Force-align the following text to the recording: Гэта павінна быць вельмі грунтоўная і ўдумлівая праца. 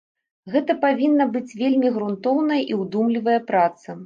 Гэта 0.53 0.75
павінна 0.85 1.27
быць 1.35 1.55
вельмі 1.61 1.93
грунтоўная 1.99 2.59
і 2.63 2.73
ўдумлівая 2.81 3.39
праца. 3.53 3.89